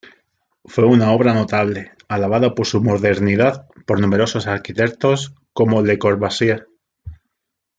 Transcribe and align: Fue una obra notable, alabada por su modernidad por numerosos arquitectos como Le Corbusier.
Fue 0.65 0.83
una 0.83 1.11
obra 1.11 1.31
notable, 1.35 1.91
alabada 2.07 2.55
por 2.55 2.65
su 2.65 2.81
modernidad 2.81 3.67
por 3.85 3.99
numerosos 3.99 4.47
arquitectos 4.47 5.35
como 5.53 5.83
Le 5.83 5.99
Corbusier. 5.99 6.65